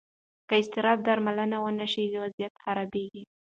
[0.47, 3.23] که اضطراب درملنه ونه شي، وضعیت خرابېږي.